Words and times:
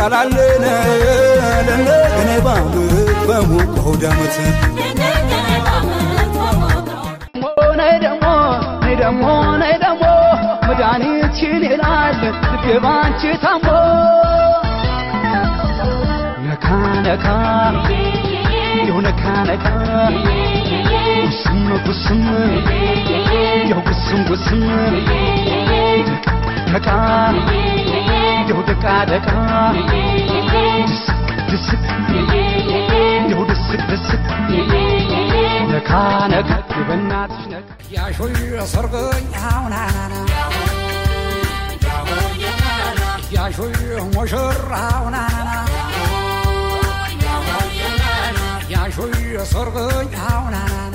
ውላለን 0.00 0.64
ቃላለን 0.64 0.64
ለነገኔ 1.68 2.30
ባምት 2.44 2.74
በሞቅ 3.28 3.72
አውዳመት 3.82 4.36
ነይ 7.80 7.94
ደሞ 8.04 8.24
ነይ 8.82 8.94
ደሞ 9.00 9.22
ነይ 9.62 9.74
ደሞ 9.84 10.02
መድኃኒትሽን 10.66 11.62
ይላል 11.70 12.14
ልቤ 12.22 12.64
ባንቺ 12.84 13.22
ታሞ 13.44 13.66
ነካ 16.46 16.66
ነካ 17.06 17.26
ያው 18.88 18.98
ነካ 19.06 19.22
ነካ 19.50 19.66
ጉስም 21.22 21.58
ጉስም 21.86 22.22
ያው 23.72 23.80
ጉስም 23.88 24.20
ጉስም 24.30 24.62
ነካ 26.72 26.88
ያው 27.66 27.77
ደቃ 28.80 28.90
ደቃ 29.10 29.28
ድስቅ 30.82 31.16
ድስቅ 31.48 31.80
ያው 33.30 33.40
ድስቅ 33.48 33.80
ድስቅ 33.90 34.20
ነካ 35.70 35.90
ነካ 36.32 36.50
የበናትሽ 36.72 37.42
ነካ 37.52 37.70
ያሾይ 37.94 38.36
ሰርገኛው 38.72 39.64
ናናና 39.72 40.14
ያሾይ 43.36 43.74
ሙሽራው 44.14 45.04
ናናና 45.14 45.50
ያሾይ 48.74 49.16
ሰርገኛው 49.52 50.44
ናናና 50.54 50.94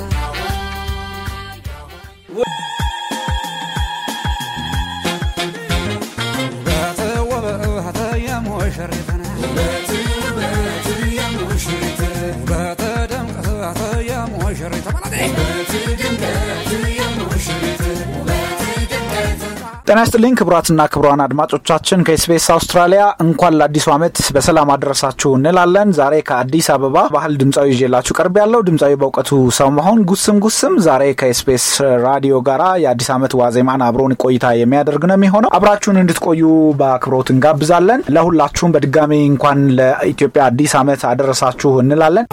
ጤና 19.93 20.03
ይስጥልኝ 20.03 20.35
ክቡራትና 20.37 20.81
ክቡራን 20.91 21.21
አድማጮቻችን 21.23 22.03
ከ 22.05 22.21
SBS 22.21 22.45
አውስትራሊያ 22.53 23.01
እንኳን 23.23 23.57
ለአዲሱ 23.59 23.87
ዓመት 23.95 24.15
በሰላም 24.35 24.69
አደረሳችሁ 24.75 25.31
እንላለን። 25.37 25.89
ዛሬ 25.97 26.13
ከአዲስ 26.29 26.67
አበባ 26.75 27.03
ባህል 27.15 27.33
ድምፃዊ 27.41 27.67
ይዤላችሁ 27.73 28.15
ቀርብ 28.17 28.37
ያለው 28.41 28.61
ድምፃዊ 28.69 28.95
በእውቀቱ 29.01 29.29
ሰው 29.59 29.69
መሆን 29.77 29.99
ጉስም 30.11 30.37
ጉስም 30.45 30.73
ዛሬ 30.87 31.03
ከ 31.21 31.40
SBS 31.40 31.67
ራዲዮ 32.05 32.39
ጋራ 32.47 32.63
የአዲስ 32.83 33.09
ዓመት 33.15 33.35
ዋዜማን 33.41 33.83
አብሮን 33.87 34.15
ቆይታ 34.23 34.55
የሚያደርግ 34.61 35.05
ነው 35.11 35.17
የሚሆነው። 35.17 35.53
አብራችሁን 35.57 36.01
እንድትቆዩ 36.01 36.41
በአክብሮት 36.81 37.29
እንጋብዛለን። 37.35 38.03
ለሁላችሁም 38.17 38.73
በድጋሚ 38.75 39.13
እንኳን 39.27 39.61
ለኢትዮጵያ 39.79 40.43
አዲስ 40.49 40.73
ዓመት 40.81 41.03
አደረሳችሁ 41.11 41.73
እንላለን። 41.83 42.27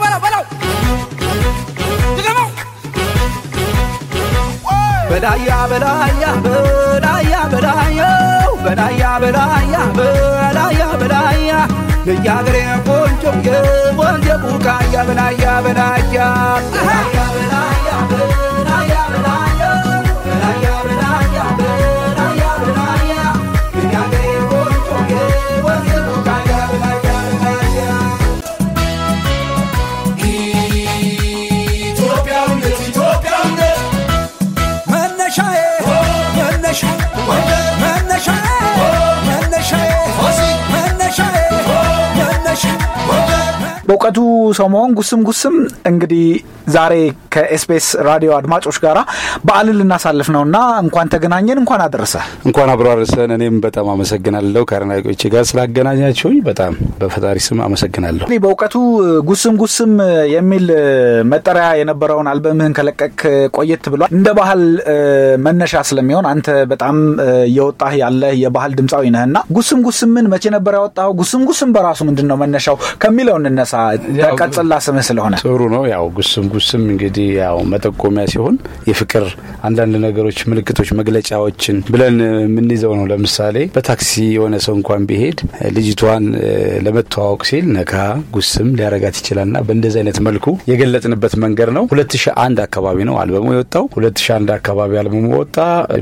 በዳያ 5.11 5.51
በዳያ 5.71 6.25
በዳያ 6.45 7.35
በዳያ 7.53 8.03
በዳያ 8.65 9.05
በዳያ 9.23 9.75
በዳያ 9.99 10.83
በዳያ 11.01 11.53
የያገሬ 12.09 12.57
ቆንጆ 12.89 13.25
የወንዝ 13.47 14.29
ቡቃያ 14.45 14.95
በዳያ 15.09 15.45
በዳያ 15.67 16.19
በዳያ 16.77 17.27
በዳያ 17.35 17.91
በእውቀቱ 43.91 44.19
መሆን 44.73 44.91
ጉስም 44.99 45.21
ጉስም 45.29 45.55
እንግዲህ 45.89 46.27
ዛሬ 46.71 46.95
ከኤስቢኤስ 47.35 47.87
ራዲዮ 48.09 48.31
አድማጮች 48.37 48.77
ጋራ 48.83 48.99
በዓልን 49.47 49.77
ልናሳልፍ 49.81 50.29
ነው 50.35 50.43
እና 50.47 50.57
እንኳን 50.83 51.11
ተገናኘን፣ 51.13 51.59
እንኳን 51.63 51.81
አደረሰ። 51.85 52.15
እንኳን 52.49 52.69
አብሮ 52.73 52.87
አደረሰን። 52.93 53.33
እኔም 53.37 53.57
በጣም 53.65 53.87
አመሰግናለሁ 53.93 54.63
ከአድናቂዎቼ 54.71 55.23
ጋር 55.35 55.45
ስላገናኛችሁኝ 55.51 56.37
በጣም 56.49 56.75
በፈጣሪ 57.01 57.39
ስም 57.47 57.61
አመሰግናለሁ። 57.67 58.27
በእውቀቱ 58.45 58.77
ጉስም 59.31 59.57
ጉስም 59.63 59.93
የሚል 60.35 60.67
መጠሪያ 61.33 61.67
የነበረውን 61.81 62.31
አልበምህን 62.33 62.77
ከለቀቅ 62.79 63.19
ቆየት 63.57 63.85
ብሏል። 63.93 64.13
እንደ 64.19 64.29
ባህል 64.39 64.63
መነሻ 65.47 65.83
ስለሚሆን 65.91 66.29
አንተ 66.33 66.49
በጣም 66.73 66.97
እየወጣህ 67.49 67.95
ያለህ 68.03 68.35
የባህል 68.45 68.75
ድምፃዊ 68.81 69.05
ነህና 69.17 69.37
ጉስም 69.57 69.83
ጉስምን 69.89 70.29
መቼ 70.33 70.45
ነበር 70.57 70.75
ያወጣው? 70.79 71.11
ጉስም 71.21 71.43
ጉስም 71.51 71.73
በራሱ 71.77 72.01
ምንድን 72.09 72.29
ነው 72.31 72.39
መነሻው 72.43 72.77
ከሚለው 73.03 73.37
እንነሳ። 73.43 73.75
ቀጽላ 74.41 74.75
ስምህ 74.85 75.05
ስለሆነ 75.09 75.35
ጥሩ 75.43 75.61
ነው። 75.73 75.83
ያው 75.93 76.05
ጉስም 76.17 76.47
ጉስም 76.55 76.83
እንግዲህ 76.93 77.29
ያው 77.41 77.59
መጠቆሚያ 77.73 78.25
ሲሆን 78.33 78.57
የፍቅር 78.91 79.25
አንዳንድ 79.67 79.95
ነገሮች፣ 80.05 80.39
ምልክቶች፣ 80.51 80.91
መግለጫዎችን 81.01 81.77
ብለን 81.93 82.17
የምንይዘው 82.45 82.93
ነው። 82.99 83.07
ለምሳሌ 83.11 83.57
በታክሲ 83.75 84.11
የሆነ 84.35 84.55
ሰው 84.65 84.75
እንኳን 84.79 85.07
ቢሄድ 85.11 85.39
ልጅቷን 85.77 86.25
ለመተዋወቅ 86.87 87.43
ሲል 87.51 87.67
ነካ 87.77 87.95
ጉስም 88.35 88.69
ሊያረጋት 88.79 89.17
ይችላልና 89.21 89.59
በእንደዚህ 89.67 90.01
አይነት 90.03 90.19
መልኩ 90.27 90.47
የገለጥንበት 90.71 91.35
መንገድ 91.45 91.71
ነው። 91.77 91.85
2001 91.93 92.63
አካባቢ 92.67 92.99
ነው 93.09 93.17
አልበሙ 93.23 93.49
የወጣው። 93.55 93.85
2001 93.97 94.55
አካባቢ 94.57 94.93
አልበሙ 95.01 95.25
ወጣ። 95.41 95.57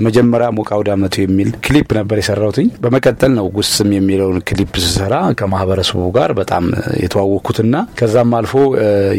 መጀመሪያ 0.06 0.48
ሞቅ 0.58 0.68
አውደ 0.76 0.88
ዓመቱ 0.96 1.14
የሚል 1.22 1.50
ክሊፕ 1.66 1.88
ነበር 1.98 2.18
የሰራሁትኝ። 2.20 2.68
በመቀጠል 2.82 3.32
ነው 3.38 3.46
ጉስም 3.58 3.90
የሚለውን 3.96 4.38
ክሊፕ 4.48 4.72
ስሰራ 4.84 5.14
ከማህበረሰቡ 5.40 5.86
ጋር 6.16 6.30
በጣም 6.38 6.64
የተዋወቅኩትና 7.68 7.76
ከዛም 7.98 8.30
አልፎ 8.38 8.52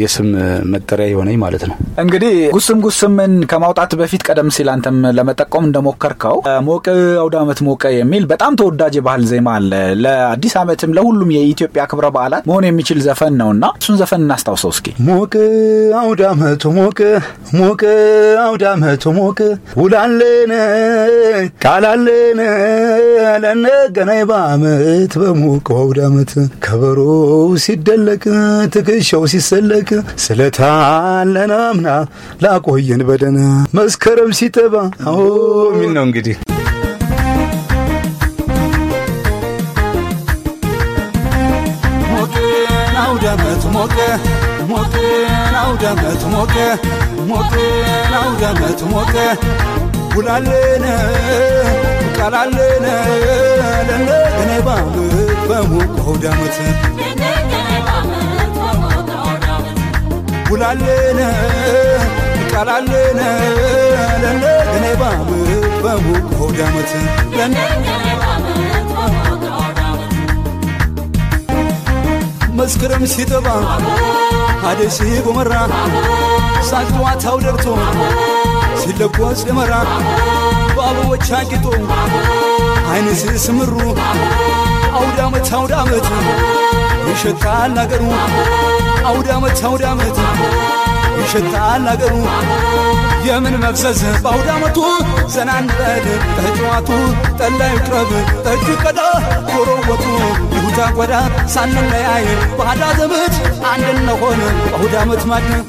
የስም 0.01 0.27
መጠሪያ 0.73 1.05
የሆነኝ 1.11 1.37
ማለት 1.43 1.63
ነው። 1.69 1.75
እንግዲህ 2.03 2.33
ጉስም 2.55 2.79
ጉስምን 2.85 3.33
ከማውጣት 3.51 3.91
በፊት 3.99 4.21
ቀደም 4.27 4.49
ሲል 4.55 4.69
አንተም 4.73 4.97
ለመጠቆም 5.17 5.65
እንደሞከርከው 5.67 6.37
ሞቅ 6.69 6.85
አውደ 7.23 7.35
ዓመት 7.43 7.59
ሞቀ 7.67 7.83
የሚል 7.97 8.23
በጣም 8.31 8.53
ተወዳጅ 8.59 8.93
የባህል 8.99 9.23
ዜማ 9.31 9.47
አለ። 9.57 9.71
ለአዲስ 10.03 10.53
ዓመትም 10.61 10.93
ለሁሉም 10.97 11.31
የኢትዮጵያ 11.38 11.83
ክብረ 11.91 12.07
በዓላት 12.15 12.43
መሆን 12.49 12.67
የሚችል 12.69 12.99
ዘፈን 13.07 13.35
ነውና 13.41 13.65
እሱን 13.79 13.97
ዘፈን 14.01 14.23
እናስታውሰው 14.25 14.71
እስኪ። 14.75 14.88
ሞቅ 15.09 15.33
አውዳመቱ 16.01 16.63
ሞቅ 16.79 16.99
ሞቅ 17.59 17.81
አውዳመቱ 18.45 19.13
ሞቅ 19.19 19.39
ውላለን 19.81 20.51
ቃላለን 21.63 22.39
ለነገናይ 23.43 24.21
በአመት 24.29 25.13
በሞቅ 25.21 25.68
አውዳመት 25.79 26.31
ከበሮ 26.65 27.00
ሲደለቅ 27.63 28.24
ትከሻው 28.74 29.24
ሲሰለቅ 29.31 29.89
ስለታለና 30.25 31.53
ምና 31.77 31.89
ላቆየን 32.44 33.03
በደና 33.09 33.39
መስከረም 33.75 34.31
ሲጠባ። 34.39 34.75
አዎ 35.07 35.19
የሚል 35.71 35.94
ነው 35.97 36.06
እንግዲህ። 36.09 36.38
ደመት 43.24 43.63
ሞቀ 43.74 43.95
ሞቀ 44.69 44.94
ናው 45.53 45.71
ደመት 45.81 46.21
ሞቀ 46.33 46.56
ሞቀ 47.30 47.53
ውላለነ 60.51 61.19
ቃላለነ 62.51 63.19
ለነ 64.24 64.44
ገኔባ 64.72 65.01
ምበሙ 65.28 66.06
ቆዳመት 66.38 66.92
ለነ 67.38 67.56
መስከረም 72.60 73.04
ሲጠባ 73.13 73.48
አደይ 74.69 74.90
ሲጎመራ 74.96 75.54
ሳቅጨዋታው 76.69 77.38
ደርቶ 77.46 77.66
ሲለጓዝ 78.81 79.40
ደመራ 79.48 79.74
በአበቦች 80.75 81.28
አጊጦ 81.40 81.66
አይን 82.92 83.07
ሲስምሩ 83.22 83.74
አውዳመት 85.00 85.50
አውዳመት 85.57 86.07
ይሸታል 87.21 87.74
አገሩ። 87.81 88.04
አውዳመት 89.10 89.57
አውዳመት 89.68 90.18
ይሸታል 91.19 91.86
አገሩ። 91.94 92.13
የምን 93.27 93.56
መፍዘዝ 93.63 94.01
በአውዳመቱ? 94.24 94.77
ዘና 95.33 95.50
እንበል 95.62 96.06
ተጫዋቱ 96.38 96.89
ጠላ 97.39 97.60
ይቅረብ። 97.74 98.12
ጠጅ 98.45 98.66
ቀዳ 98.83 99.00
ዶሮ 99.50 99.69
ወጡ 99.89 100.06
ይሁታ 100.54 100.80
ጓዳ 100.98 101.13
ሳንለያይ 101.56 102.27
ባዳ 102.60 102.81
ዘመድ 103.00 103.36
አንድ 103.72 103.88
እንሆን። 103.95 104.39
በአውዳመት 104.63 105.24
ማድነቅ 105.31 105.68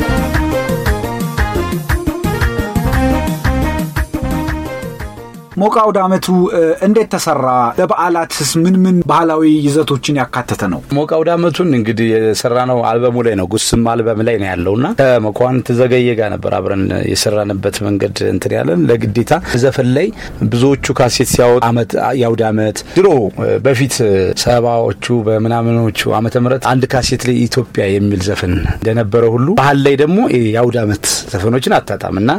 ሞቃ 5.60 5.76
አውደ 5.82 5.98
ዓመቱ 6.04 6.26
እንዴት 6.86 7.08
ተሰራ? 7.12 7.46
ለበዓላትስ 7.78 8.50
ምን 8.62 8.74
ምን 8.84 8.96
ባህላዊ 9.10 9.42
ይዘቶችን 9.66 10.18
ያካተተ 10.20 10.62
ነው? 10.72 10.80
ሞቅ 10.96 11.08
አውደ 11.16 11.28
ዓመቱን 11.36 11.68
እንግዲህ 11.78 12.06
የሰራ 12.12 12.56
ነው 12.70 12.78
አልበሙ 12.90 13.16
ላይ 13.26 13.34
ነው 13.40 13.46
ጉስም 13.54 13.82
አልበም 13.92 14.20
ላይ 14.28 14.36
ነው 14.42 14.48
ያለውና 14.50 14.86
ከመኳንንት 15.00 15.68
ዘገየ 15.80 16.10
ጋር 16.20 16.28
ነበር 16.34 16.54
አብረን 16.58 16.84
የሰራንበት 17.12 17.76
መንገድ 17.86 18.16
እንትን 18.32 18.54
ያለን 18.58 18.84
ለግዴታ 18.90 19.32
ዘፈን 19.64 19.90
ላይ 19.96 20.06
ብዙዎቹ 20.52 20.94
ካሴት 21.00 21.30
ሲያወጡ 21.34 21.62
አመት 21.70 21.90
የአውደ 22.20 22.44
ዓመት 22.50 22.78
ድሮ 22.98 23.08
በፊት 23.66 23.96
ሰባዎቹ 24.44 25.18
በምናምኖቹ 25.28 26.14
ዓመተ 26.20 26.36
ምህረት 26.44 26.64
አንድ 26.72 26.84
ካሴት 26.94 27.24
ላይ 27.30 27.36
ኢትዮጵያ 27.46 27.84
የሚል 27.96 28.22
ዘፈን 28.28 28.54
እንደነበረ 28.74 29.24
ሁሉ 29.34 29.48
ባህል 29.60 29.80
ላይ 29.86 29.96
ደግሞ 30.02 30.18
የአውደ 30.48 30.78
ዓመት 30.84 31.04
ዘፈኖችን 31.34 31.76
አታጣም 31.78 32.16
እና 32.22 32.30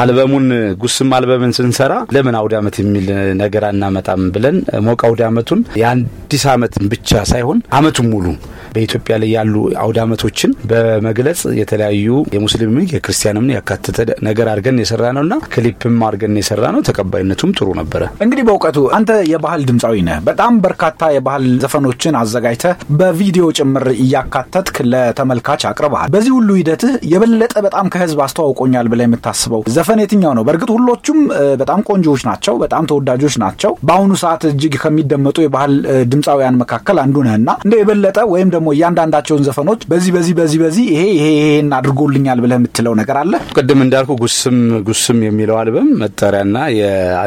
አልበሙን 0.00 0.48
ጉስም 0.82 1.12
አልበምን 1.18 1.54
ስንሰራ 1.58 1.92
ለምን 2.14 2.34
አውደ 2.38 2.53
ዓመት 2.58 2.76
የሚል 2.80 3.06
ነገር 3.40 3.64
አናመጣም 3.68 4.24
ብለን 4.34 4.56
ሞቅ 4.86 5.00
አውደ 5.08 5.22
ዓመቱን 5.28 5.60
የአዲስ 5.80 6.44
ዓመትን 6.54 6.84
ብቻ 6.92 7.22
ሳይሆን 7.32 7.60
ዓመቱን 7.78 8.08
ሙሉ 8.12 8.26
በኢትዮጵያ 8.74 9.14
ላይ 9.22 9.30
ያሉ 9.34 9.54
አውደ 9.82 9.98
ዓመቶችን 10.04 10.50
በመግለጽ 10.70 11.40
የተለያዩ 11.58 12.06
የሙስሊም 12.34 12.62
የክርስቲያንም 12.94 13.46
ያካተተ 13.54 13.98
ነገር 14.26 14.46
አድርገን 14.52 14.80
የሰራ 14.82 15.04
ነውና 15.16 15.34
ክሊፕም 15.54 15.98
አድርገን 16.06 16.38
የሰራ 16.40 16.64
ነው። 16.74 16.82
ተቀባይነቱም 16.88 17.54
ጥሩ 17.58 17.68
ነበረ። 17.80 18.02
እንግዲህ 18.24 18.44
በእውቀቱ 18.48 18.78
አንተ 18.96 19.10
የባህል 19.32 19.62
ድምፃዊ 19.68 19.96
ነህ። 20.08 20.18
በጣም 20.28 20.54
በርካታ 20.64 20.82
የባህል 21.16 21.46
ዘፈኖችን 21.64 22.18
አዘጋጅተህ 22.20 22.62
በቪዲዮ 22.98 23.44
ጭምር 23.58 23.86
እያካተትክ 24.04 24.76
ለተመልካች 24.92 25.62
አቅርበሃል። 25.70 26.10
በዚህ 26.14 26.32
ሁሉ 26.36 26.50
ሂደትህ 26.58 26.94
የበለጠ 27.12 27.54
በጣም 27.66 27.86
ከህዝብ 27.94 28.20
አስተዋውቆኛል 28.26 28.88
ብለህ 28.92 29.06
የምታስበው 29.08 29.62
ዘፈን 29.74 30.00
የትኛው 30.02 30.32
ነው? 30.36 30.44
በእርግጥ 30.46 30.70
ሁሎቹም 30.76 31.20
በጣም 31.60 31.80
ቆንጆዎች 31.88 32.22
ናቸው፣ 32.28 32.54
በጣም 32.64 32.84
ተወዳጆች 32.90 33.34
ናቸው። 33.44 33.72
በአሁኑ 33.86 34.12
ሰዓት 34.22 34.42
እጅግ 34.50 34.74
ከሚደመጡ 34.82 35.36
የባህል 35.44 35.74
ድምፃውያን 36.12 36.58
መካከል 36.62 36.96
አንዱ 37.04 37.16
ነህና 37.26 37.50
እንደ 37.64 37.74
የበለጠ 37.80 38.18
ወይም 38.32 38.48
ደግሞ 38.54 38.63
እያንዳንዳቸውን 38.72 39.44
ዘፈኖች 39.46 39.80
በዚህ 39.90 40.12
በዚህ 40.16 40.34
በዚህ 40.38 40.58
በዚህ 40.62 40.84
ይሄ 40.92 41.02
ይሄ 41.14 41.26
ይሄን 41.36 41.68
አድርጎልኛል 41.78 42.38
ብለህ 42.44 42.58
የምትለው 42.58 42.94
ነገር 43.00 43.16
አለ? 43.20 43.32
ቅድም 43.56 43.80
እንዳልኩ 43.84 44.12
ጉስም 44.22 44.58
ጉስም 44.88 45.18
የሚለው 45.26 45.56
አልበም 45.60 45.88
መጠሪያና 46.02 46.56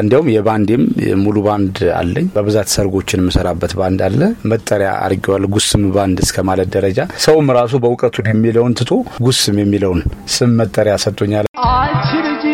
እንዲያውም 0.00 0.30
የባንዴም 0.34 0.82
ሙሉ 1.22 1.36
ባንድ 1.46 1.76
አለኝ። 1.98 2.26
በብዛት 2.36 2.70
ሰርጎችን 2.74 3.22
የምሰራበት 3.22 3.74
ባንድ 3.80 4.02
አለ። 4.08 4.20
መጠሪያ 4.52 4.90
አድርጌዋለሁ 5.04 5.50
ጉስም 5.56 5.84
ባንድ 5.94 6.18
እስከ 6.24 6.44
ማለት 6.48 6.70
ደረጃ 6.76 6.96
ሰውም 7.26 7.50
ራሱ 7.58 7.74
በእውቀቱን 7.84 8.28
የሚለውን 8.32 8.76
ትቶ 8.80 8.92
ጉስም 9.26 9.58
የሚለውን 9.62 10.02
ስም 10.36 10.52
መጠሪያ 10.60 10.96
ሰጥቶኛል። 11.04 11.46
አንቺ 11.68 12.10
ልጅ 12.28 12.44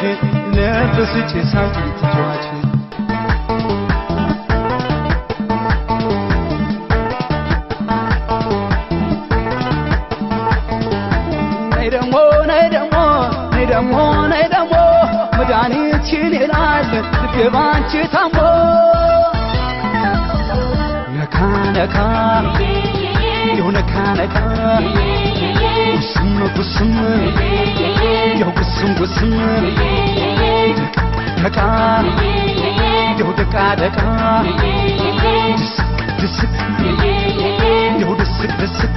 ልብ 0.58 0.96
ስጪ 1.14 1.34
ሳቂ 1.54 1.76
ትተዋች 2.00 2.46
ነይ 11.72 11.88
ደሞ 11.94 12.14
ነይ 12.50 12.66
ደሞ 12.76 12.94
ነይ 13.54 13.66
ደሞ 13.72 13.94
ነይ 14.32 14.46
ደሞ 14.54 14.72
መድኃኒትሽን 15.38 16.34
ይላል 16.40 16.90
ልቤ 17.16 17.36
ባንቺ 17.56 17.92
ታሞ 18.16 18.36
ነካ 21.16 21.38
ነካ 21.78 21.96
ይሁ 23.57 23.67
ነካ 23.77 23.95
ነካ 24.19 24.37
ጉስም 25.95 26.31
ጉስም 26.57 26.93
ይሁ 28.39 28.49
ጉስም 28.59 28.91
ጉስም 29.01 29.33
ደቃ 31.43 31.59
ይሁ 33.19 33.29
ደቃ 33.41 33.55
ደቃ 33.83 33.99
ድስቅ 35.61 35.89
ድስቅ 36.21 36.53
ይሁ 38.01 38.11
ድስቅ 38.21 38.51
ድስቅ 38.61 38.93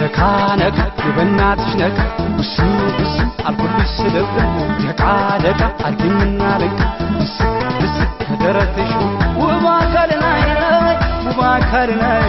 ነካ 0.00 0.20
ነካ 0.62 0.78
በእናትሽ 1.16 1.72
ነካ 1.82 1.98
ጉስም 2.36 2.72
ጉስም 2.98 3.28
ውብ 9.40 9.66
አካል 9.72 10.10
ናይ 10.22 10.42
ውብ 11.26 11.40
አካል 11.50 11.90
ናይ 12.02 12.28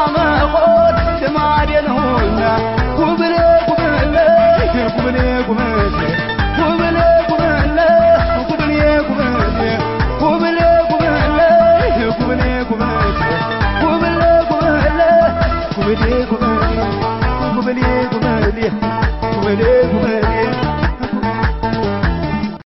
it 19.51 19.59
is. 19.59 19.80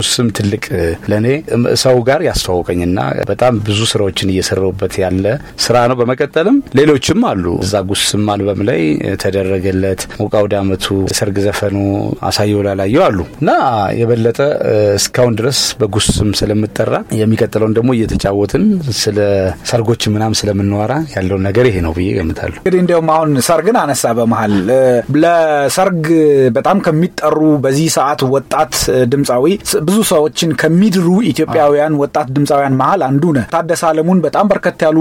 ስም 0.10 0.28
ትልቅ 0.38 0.64
ለእኔ 1.12 1.28
ሰው 1.84 1.96
ጋር 2.08 2.22
ያስተዋወቀኝና 2.28 3.00
በጣም 3.30 3.54
ብዙ 3.66 3.80
ስራዎችን 3.92 4.32
እየሰራውበት 4.34 4.94
ያለ 5.04 5.26
ስራ 5.66 5.76
ነው። 5.90 5.98
በመቀጠልም 6.00 6.58
ሌሎችም 6.78 7.22
አሉ። 7.30 7.46
እዛ 7.64 7.82
ጉስም 7.90 8.24
አልበም 8.34 8.62
ላይ 8.70 8.82
ተደረገለት 9.24 10.02
ሞቅ 10.20 10.34
አውደ 10.40 10.54
ዓመቱ 10.62 10.86
ሰርግ 11.18 11.38
ዘፈኑ 11.46 11.78
አሳየው 12.28 12.62
ላላየው 12.68 13.04
አሉ 13.08 13.20
እና 13.42 13.52
የበለጠ 14.00 14.40
እስካሁን 14.98 15.38
ድረስ 15.40 15.60
በጉስም 15.80 16.30
ስለምጠራ 16.40 16.92
የሚቀጥለውን 17.20 17.76
ደግሞ 17.78 17.90
እየተጫወትን 17.98 18.66
ስለ 19.02 19.20
ሰርጎች 19.70 20.02
ምናም 20.14 20.38
ስለምንዋራ 20.40 20.94
ያለውን 21.16 21.46
ነገር 21.48 21.66
ይሄ 21.70 21.78
ነው 21.86 21.94
ብዬ 21.98 22.10
ገምታለሁ። 22.18 22.58
እንግዲህ 22.62 22.82
እንዲያውም 22.84 23.10
አሁን 23.16 23.32
ሰርግን 23.48 23.78
አነሳ 23.82 24.14
በመሀል 24.18 24.56
ለሰርግ 25.24 26.06
በጣም 26.56 26.78
ከሚጠሩ 26.86 27.38
በዚህ 27.64 27.88
ሰዓት 27.96 28.22
ወጣት 28.34 28.74
ድምፃዊ 29.14 29.46
ብዙ 29.94 30.04
ሰዎችን 30.10 30.52
ከሚድሩ 30.62 31.08
ኢትዮጵያውያን 31.32 31.96
ወጣት 32.02 32.28
ድምፃውያን 32.36 32.76
መሀል 32.80 33.02
አንዱ 33.08 33.24
ነህ። 33.36 33.44
ታደሰ 33.52 33.82
አለሙን 33.90 34.20
በጣም 34.24 34.46
በርከት 34.52 34.80
ያሉ 34.86 35.00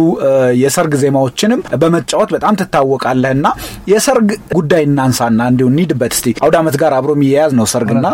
የሰርግ 0.63 0.93
ዜማዎችንም 1.03 1.61
በመጫወት 1.83 2.31
በጣም 2.35 2.57
ትታወቃለህ 2.61 3.33
እና 3.37 3.47
የሰርግ 3.93 4.29
ጉዳይ 4.57 4.83
እናንሳና 4.89 5.41
እንዲሁ 5.53 5.67
እንሂድበት 5.73 6.15
እስቲ። 6.17 6.35
አውደ 6.45 6.57
ዓመት 6.61 6.77
ጋር 6.83 6.95
አብሮ 6.99 7.13
የሚያያዝ 7.17 7.55
ነው 7.59 7.67
ሰርግና 7.73 8.07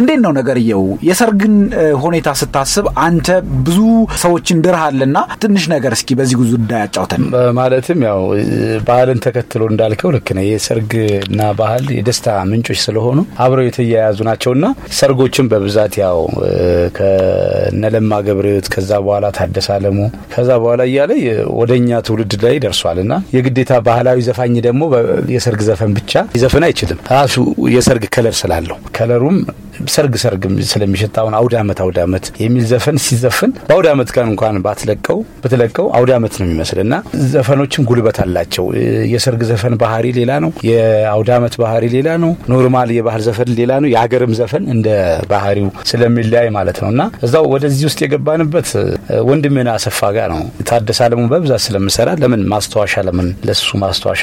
እንዴት 0.00 0.20
ነው 0.24 0.32
ነገርየው? 0.38 0.82
የሰርግን 1.08 1.54
ሁኔታ 2.04 2.28
ስታስብ 2.40 2.88
አንተ 3.04 3.28
ብዙ 3.66 3.78
ሰዎችን 4.24 4.64
ድርሃልና 4.66 5.16
ትንሽ 5.44 5.66
ነገር 5.74 5.94
እስኪ 5.98 6.18
በዚህ 6.20 6.36
ጉዳይ 6.54 6.82
ያጫውተን። 6.84 7.24
ማለትም 7.58 8.02
ያው 8.08 8.20
ባህልን 8.88 9.22
ተከትሎ 9.26 9.62
እንዳልከው 9.72 10.12
ልክ 10.16 10.28
ነው። 10.38 10.46
የሰርግና 10.48 11.40
ባህል 11.60 11.86
የደስታ 11.98 12.20
ምንጮች 12.50 12.82
ስለሆኑ 12.84 13.18
አብረው 13.44 13.66
የተያያዙ 13.68 14.18
ናቸውና 14.30 14.66
ሰርጎችን 14.98 15.48
በብዛት 15.52 15.83
በብዛት 15.86 15.94
ያው 16.02 16.18
ከነለማ 16.98 18.12
ገብረሕይወት 18.26 18.66
ከዛ 18.74 18.90
በኋላ 19.04 19.26
ታደሰ 19.36 19.68
አለሙ 19.76 19.98
ከዛ 20.34 20.48
በኋላ 20.62 20.82
እያለ 20.90 21.12
ወደኛ 21.60 22.00
ትውልድ 22.06 22.32
ላይ 22.44 22.56
ደርሷል 22.64 22.98
እና 23.04 23.14
የግዴታ 23.36 23.72
ባህላዊ 23.86 24.18
ዘፋኝ 24.28 24.54
ደግሞ 24.66 24.82
የሰርግ 25.34 25.60
ዘፈን 25.68 25.92
ብቻ 25.98 26.12
ሊዘፍን 26.34 26.66
አይችልም። 26.68 27.00
ራሱ 27.14 27.36
የሰርግ 27.76 28.06
ከለር 28.16 28.36
ስላለው 28.40 28.78
ከለሩም 28.96 29.36
ሰርግ 29.92 30.14
ሰርግ 30.22 30.42
ስለሚሸት 30.68 31.14
አሁን 31.20 31.34
አውደ 31.38 31.54
አመት 31.60 31.78
አውደ 31.84 31.98
አመት 32.04 32.24
የሚል 32.42 32.64
ዘፈን 32.70 32.96
ሲዘፍን 33.04 33.50
በአውደ 33.68 33.86
አመት 33.94 34.08
ቀን 34.14 34.26
እንኳን 34.32 34.56
ባትለቀው 34.64 35.18
ብትለቀው 35.42 35.86
አውደ 35.98 36.10
አመት 36.18 36.34
ነው 36.40 36.46
የሚመስል 36.46 36.78
እና 36.84 36.94
ዘፈኖችም 37.32 37.86
ጉልበት 37.88 38.18
አላቸው። 38.24 38.64
የሰርግ 39.14 39.42
ዘፈን 39.50 39.74
ባህሪ 39.82 40.06
ሌላ 40.18 40.32
ነው። 40.44 40.50
የአውደ 40.68 41.30
አመት 41.38 41.56
ባህሪ 41.62 41.84
ሌላ 41.96 42.08
ነው። 42.24 42.32
normal 42.52 42.90
የባህል 42.96 43.24
ዘፈን 43.28 43.50
ሌላ 43.58 43.72
ነው። 43.82 43.90
የሀገርም 43.94 44.34
ዘፈን 44.40 44.64
እንደ 44.74 44.88
ባህሪው 45.32 45.68
ስለሚለያይ 45.90 46.48
ማለት 46.56 46.78
ነው 46.82 46.88
እና 46.92 47.02
እዛው 47.26 47.44
ወደዚህ 47.54 47.84
ውስጥ 47.88 48.00
የገባንበት 48.04 48.68
ወንድሜን 49.28 49.68
አሰፋ 49.74 50.10
ጋር 50.16 50.28
ነው። 50.34 50.40
ታደሰ 50.68 51.00
አለሙ 51.06 51.22
በብዛት 51.32 51.62
ስለምሰራ 51.66 52.10
ለምን 52.22 52.42
ማስታወሻ 52.52 53.02
ለምን 53.08 53.28
ለሱ 53.48 53.68
ማስታወሻ 53.82 54.22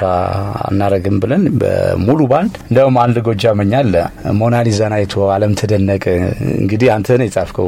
አናረግም 0.67 1.17
ብለን 1.23 1.43
በሙሉ 1.61 2.19
ባንድ 2.31 2.53
እንዲያውም 2.63 2.97
አንድ 3.03 3.17
ጎጃመኛ 3.27 3.73
አለ 3.81 3.95
ሞናሊዛን 4.41 4.95
አይቶ 4.97 5.23
አለም 5.35 5.53
ተደነቀ። 5.61 6.05
እንግዲህ 6.57 6.89
አንተ 6.95 7.17
ነው 7.19 7.27
የጻፍከው፣ 7.29 7.67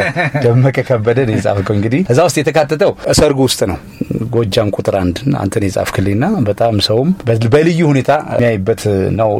ደመቀ 0.44 0.76
ከበደ 0.88 1.18
ነው 1.28 1.34
የጻፍከው። 1.36 1.74
እንግዲህ 1.78 2.00
እዛ 2.12 2.20
ውስጥ 2.26 2.36
የተካተተው 2.40 2.92
ሰርጉ 3.18 3.40
ውስጥ 3.48 3.60
ነው። 3.70 3.78
ጎጃም 4.32 4.68
ቁጥር 4.76 4.94
አንድ 5.00 5.16
አንተ 5.40 5.54
ነው 5.60 5.66
የጻፍክልኝና 5.68 6.24
በጣም 6.48 6.74
ሰውም 6.86 7.10
በልዩ 7.54 7.80
ሁኔታ 7.90 8.10
የሚያይበት 8.34 8.82
ነው 9.20 9.30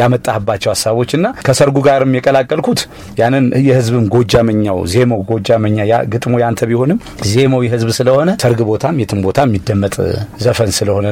ያመጣህባቸው 0.00 0.70
ሀሳቦች 0.74 1.10
እና 1.18 1.26
ከሰርጉ 1.46 1.78
ጋርም 1.86 2.14
የቀላቀልኩት 2.16 2.80
ያንን 3.22 3.46
የህዝብም 3.66 4.06
ጎጃመኛው 4.14 4.78
ዜማው 4.92 5.20
ጎጃመኛ 5.30 5.78
ግጥሙ 6.12 6.34
ያንተ 6.42 6.68
ቢሆንም 6.70 7.00
ዜማው 7.32 7.62
የህዝብ 7.66 7.90
ስለሆነ 7.98 8.30
ሰርግ 8.44 8.62
ቦታም 8.70 9.00
የትም 9.02 9.22
ቦታ 9.26 9.46
የሚደመጥ 9.46 9.96
ዘፈን 10.44 10.72
ስለሆነ 10.78 11.06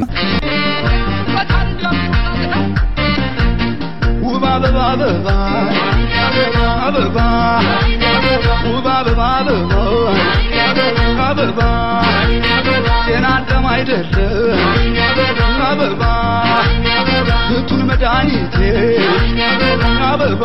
አበባ 20.11 20.45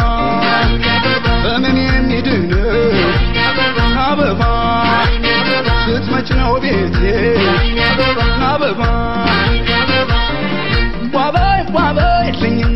በምን 1.45 1.77
የሚድን? 1.83 2.45
አበባ 4.03 4.41
ስትመጭ 5.83 6.29
ነው 6.39 6.53
ቤቴ። 6.63 6.97
አበባ 8.47 8.81
ዋበይ 11.15 11.59
ዋበይ 11.75 12.27
ልኝም 12.41 12.73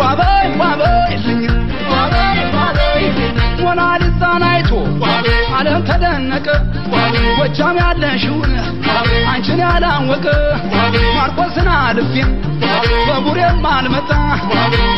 ዋበይ 0.00 0.44
ዋበይ 0.60 1.14
ልኝም 1.24 1.56
ሞናሊዛን 3.62 4.44
አይቶ 4.50 4.70
ዓለም 5.56 5.82
ተደነቀ። 5.88 6.46
ጎጃም 7.38 7.76
ያለሽውን 7.82 8.52
አንቺን 9.52 9.62
ያላወቀ 9.64 10.26
ማርቆስን 11.16 11.66
አልፌም 11.74 12.30
በቡሬም 13.08 13.58
አልመጣ 13.70 14.10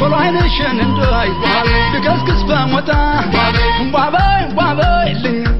ቶሎ 0.01 0.13
አይንሽን 0.21 0.79
እንዳይ 0.85 1.29
ልገስግስ 1.95 2.43
ዋበይ 3.97 4.43
ዋበይ 4.59 5.11
ልኝም 5.25 5.57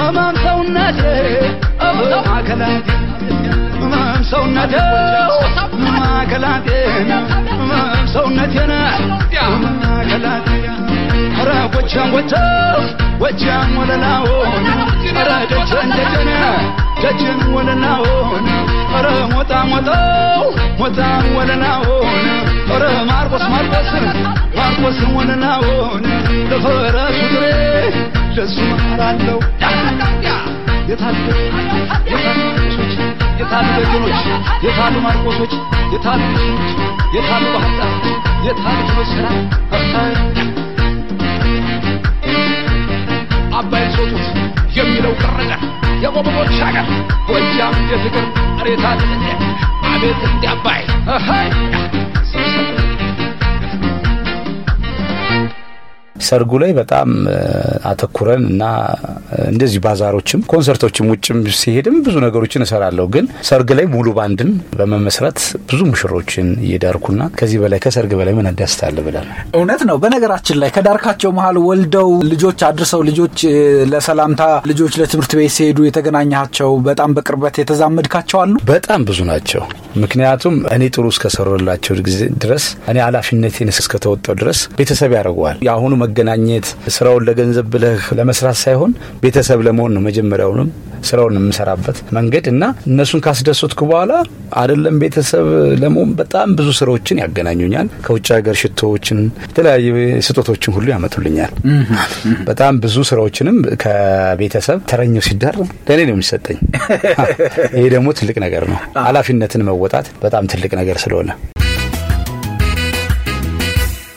እመም 0.00 0.36
ሰውነቴ 0.44 1.00
ማዕከላቴ 1.88 2.88
እመም 3.84 4.20
ሰውነቴ 4.32 4.74
ማዕከላቴ 5.86 6.68
እመም 7.56 7.80
ሰውነቴን 8.14 8.72
ማዕከላቴ 9.64 10.48
ኧረ 11.42 11.52
ጎጃም 11.74 12.08
ጎጃም 12.14 12.82
ጎጃም 13.22 13.70
ወለላውን 13.78 14.66
ኧረ 15.12 15.30
ደጀን 15.52 15.90
ደጀን 15.96 16.30
ደጀን 17.02 17.40
ወለላውን 17.54 18.46
ኧረ 18.92 19.06
ሞጣ 19.32 19.52
ሞጣው 19.70 20.44
ሞጣ 20.80 20.98
ወለላውን 21.36 22.20
ኧረ 22.70 22.84
ማርቆስ 23.10 23.44
ማርቆስን 23.52 24.06
ማርቆስን 24.58 25.10
ወለላውን 25.18 26.04
ለፈረሱ 26.52 27.18
ድሬ 27.32 27.46
ለሱ 28.36 28.56
ማራለው 28.72 29.38
የታሉ 30.90 31.26
የታሉ 32.10 32.38
የታሉ 33.38 33.68
ደጀኖች 33.76 34.22
የታሉ 34.66 34.94
ማርቆሶች 35.06 35.52
የታሉ 35.94 36.22
የታሉ 37.16 37.44
ባህርዳር 37.54 37.92
የታሉ 38.46 38.86
መስራ 38.98 39.26
አባይ 39.78 40.12
ሶጡት 43.62 44.26
የሚለው 44.76 45.12
ቀረቀ 45.22 45.52
የቆበቆች 46.04 46.54
ሀገር 46.62 46.86
ጎጃም 47.28 47.76
የፍቅር 47.92 48.26
ሬታ 48.62 48.84
አቤት 49.92 50.22
እንዲ 50.28 50.44
ሰርጉ 56.22 56.52
ላይ 56.62 56.72
በጣም 56.78 57.08
አተኩረን 57.90 58.42
እና 58.52 58.64
እንደዚህ 59.52 59.80
ባዛሮችም 59.84 60.40
ኮንሰርቶችም 60.52 61.08
ውጭም 61.12 61.38
ሲሄድም 61.60 61.96
ብዙ 62.06 62.16
ነገሮችን 62.26 62.64
እሰራለሁ። 62.66 63.06
ግን 63.14 63.26
ሰርግ 63.48 63.70
ላይ 63.78 63.86
ሙሉ 63.94 64.08
ባንድን 64.18 64.50
በመመስረት 64.78 65.38
ብዙ 65.70 65.80
ሙሽሮችን 65.90 66.48
እየዳርኩና 66.66 67.22
ከዚህ 67.38 67.58
በላይ 67.62 67.80
ከሰርግ 67.84 68.12
በላይ 68.20 68.34
ምን 68.38 68.48
አለ 68.82 68.98
ብላል። 69.06 69.28
እውነት 69.58 69.82
ነው። 69.88 69.96
በነገራችን 70.02 70.58
ላይ 70.62 70.70
ከዳርካቸው 70.76 71.30
መሀል 71.38 71.56
ወልደው 71.66 72.10
ልጆች 72.32 72.60
አድርሰው 72.68 73.02
ልጆች 73.08 73.38
ለሰላምታ 73.92 74.42
ልጆች 74.70 74.94
ለትምህርት 75.00 75.32
ቤት 75.38 75.52
ሲሄዱ 75.56 75.78
የተገናኛቸው 75.86 76.70
በጣም 76.88 77.10
በቅርበት 77.16 77.54
የተዛመድካቸው 77.62 78.38
አሉ? 78.42 78.54
በጣም 78.72 79.00
ብዙ 79.08 79.20
ናቸው። 79.30 79.62
ምክንያቱም 80.02 80.54
እኔ 80.74 80.82
ጥሩ 80.94 81.06
እስከሰሩላቸው 81.12 81.94
ድረስ 82.42 82.64
እኔ 82.90 82.96
ኃላፊነቴን 83.06 83.70
እስከተወጣው 83.74 84.34
ድረስ 84.40 84.58
ቤተሰብ 84.78 85.12
ያደርገዋል። 85.16 85.58
የአሁኑ 85.66 85.92
መገናኘት 86.12 86.66
ስራውን 86.94 87.26
ለገንዘብ 87.26 87.66
ብለህ 87.72 88.06
ለመስራት 88.18 88.58
ሳይሆን 88.62 88.90
ቤተሰብ 89.22 89.60
ለመሆን 89.66 89.92
ነው 89.96 90.02
መጀመሪያውንም 90.06 90.68
ስራውን 91.02 91.36
የምሰራበት 91.38 91.96
መንገድ 92.16 92.44
እና 92.50 92.64
እነሱን 92.88 93.20
ካስደሰትኩ 93.24 93.80
በኋላ 93.90 94.12
አይደለም 94.56 94.96
ቤተሰብ 95.02 95.46
ለመሆን 95.82 96.10
በጣም 96.20 96.48
ብዙ 96.58 96.68
ስራዎችን 96.78 97.20
ያገናኙኛል። 97.22 97.88
ከውጭ 98.04 98.26
ሀገር 98.36 98.56
ሽቶዎችን፣ 98.62 99.18
የተለያዩ 99.44 99.88
ስጦቶችን 100.26 100.74
ሁሉ 100.76 100.86
ያመጡልኛል። 100.94 101.54
በጣም 102.48 102.80
ብዙ 102.84 103.04
ስራዎችንም 103.10 103.58
ከቤተሰብ 103.82 104.80
ተረኛው 104.92 105.24
ሲዳር 105.28 105.56
ለእኔ 105.88 106.00
ነው 106.08 106.14
የሚሰጠኝ። 106.16 106.60
ይሄ 107.76 107.84
ደግሞ 107.96 108.08
ትልቅ 108.20 108.36
ነገር 108.46 108.64
ነው። 108.70 108.78
ኃላፊነትን 109.02 109.64
መወጣት 109.68 110.08
በጣም 110.22 110.46
ትልቅ 110.52 110.72
ነገር 110.80 110.98
ስለሆነ 111.04 111.30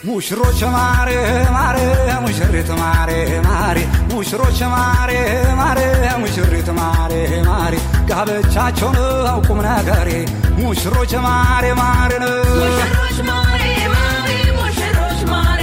ሙሽሮች 0.06 0.60
ማሬ 0.74 1.10
ማሬ 1.54 1.76
ሙሽሪት 2.24 2.70
ማሬ 2.80 3.10
ማሬ 3.46 3.78
ሙሽሮች 4.12 4.60
ማሬ 4.72 5.12
ማሬ 5.60 5.78
ሙሽሪት 6.22 6.68
ማሬ 6.78 7.12
ማሬ 7.48 7.74
ጋብቻቸው 8.10 8.90
ነው 8.98 9.08
ቁም 9.48 9.58
ነገሬ 9.68 10.10
ሙሽሮች 10.60 11.14
ማሬ 11.26 11.64
ማሬ 11.80 12.12
ሙሽሮች 12.22 13.18
ማሬ 13.30 13.62
ማሬ 13.94 14.30
ሙሽሮች 14.58 15.20
ማሬ 15.32 15.62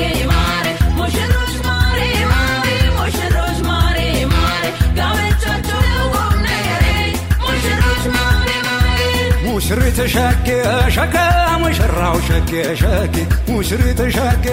ሙሽሪት 9.62 9.99
ሸኬ 10.14 10.47
ሸኬ 10.97 11.14
ሙሽራው 11.62 12.16
ሸኬ 12.28 12.50
ሸኬ 12.80 13.14
ሙሽሪት 13.50 14.00
ሸኬ 14.16 14.47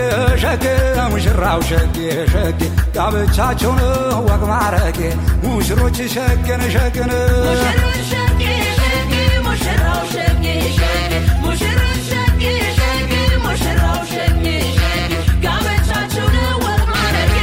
ሸኬ 0.43 0.65
ሙሽራው 1.13 1.59
ሸኬ 1.69 1.97
ሸኬ 2.33 2.59
ጋብቻቸው 2.97 3.73
ነው 3.79 3.91
ወግ 4.29 4.43
ማረጌ 4.51 4.99
ሙሽሮች 5.45 5.97
ሸኬን 6.15 6.63
ሸኬን 6.75 7.11
ሙሽሮች 7.45 7.99
ሸቄ 8.11 8.41
ሸቄ 8.79 9.13
ሙሽራው 9.47 10.01
ሸቄ 10.13 10.45
ሸቄ 10.77 11.11
ሙሽሮች 11.43 11.99
ሸቄ 12.11 12.43
ሸቄ 12.79 13.11
ሙሽራው 13.45 13.99
ሸቄ 14.13 14.45
ሸቄ 14.77 15.11
ጋብቻቸው 15.45 16.27
ነው 16.37 16.53
ወግ 16.65 16.83
ማረጌ 16.93 17.35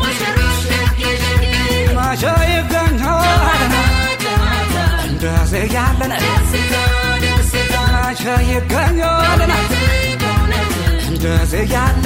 ሙሽሮች 0.00 0.60
ሸቄ 0.68 1.00
ሸቄ 1.24 1.44
መቼ 1.98 2.22
ይገኛል 2.52 3.72
እንደዚህ 5.06 5.64
ያለን 5.76 6.12
መቼ 6.14 6.62
ይገኛል 8.49 9.41
እንደዚህ 11.09 11.63
ያለ 11.73 12.05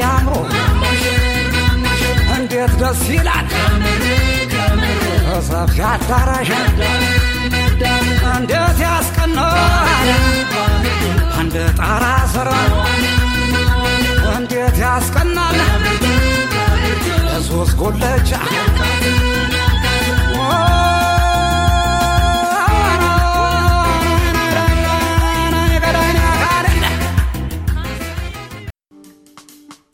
ያምሮ 0.00 0.34
እንዴት 2.34 2.72
ደስ 2.82 3.02
ይላል 3.10 3.46
ሰፊ 5.48 5.76
እንዴት 8.30 8.80
ያስቀናል 8.84 10.08
አንድ 11.38 11.54
ጣራ 11.78 12.04
ስር 12.34 12.50
እንዴት 14.34 14.78
ያስቀናል 14.84 15.58
ጎለቻ 17.80 18.30